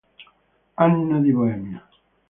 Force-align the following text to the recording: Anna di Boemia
Anna 0.85 1.19
di 1.21 1.29
Boemia 1.31 1.77